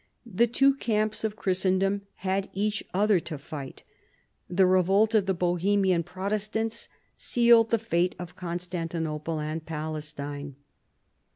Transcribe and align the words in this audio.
The 0.25 0.47
two 0.47 0.73
camps 0.73 1.23
of 1.23 1.35
Christendom 1.35 2.01
had 2.15 2.49
each 2.53 2.83
other 2.91 3.19
to 3.19 3.37
fight. 3.37 3.83
The 4.49 4.65
revolt 4.65 5.13
of 5.13 5.27
the 5.27 5.35
Bohemian 5.35 6.01
Protestants 6.01 6.89
sealed 7.15 7.69
the 7.69 7.77
fate 7.77 8.15
of 8.17 8.35
Constantinople 8.35 9.39
and 9.39 9.63
Palestine. 9.63 10.55